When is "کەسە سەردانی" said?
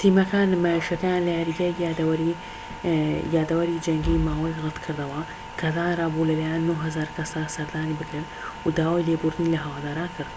7.16-7.98